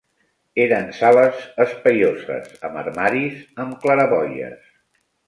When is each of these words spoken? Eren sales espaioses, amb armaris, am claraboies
Eren 0.61 0.87
sales 0.99 1.43
espaioses, 1.65 2.47
amb 2.71 2.79
armaris, 2.85 3.37
am 3.65 3.77
claraboies 3.85 4.73